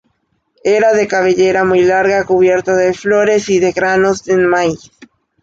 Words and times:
Era 0.63 0.93
de 0.95 1.07
cabellera 1.07 1.63
muy 1.63 1.83
larga, 1.83 2.25
cubierta 2.25 2.75
de 2.75 2.95
flores 2.95 3.49
y 3.49 3.59
de 3.59 3.71
granos 3.71 4.23
de 4.23 4.35
maíz. 4.37 4.89